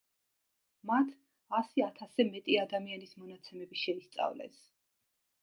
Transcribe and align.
მათ 0.91 1.11
ასი 1.57 1.83
ათასზე 1.87 2.25
მეტი 2.31 2.57
ადამიანის 2.63 3.15
მონაცემები 3.21 3.83
შეისწავლეს. 3.83 4.59